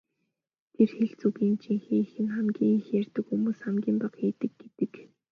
Тэр 0.73 0.89
хэлц 0.97 1.19
үгийн 1.27 1.55
жинхэнэ 1.61 1.97
эх 2.03 2.13
нь 2.23 2.33
"хамгийн 2.33 2.73
их 2.79 2.87
ярьдаг 2.99 3.25
хүмүүс 3.27 3.59
хамгийн 3.65 3.97
бага 4.01 4.17
хийдэг" 4.21 4.51
гэдэг. 4.61 4.93